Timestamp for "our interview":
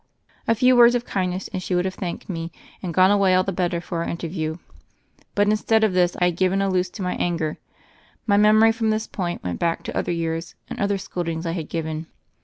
4.01-4.57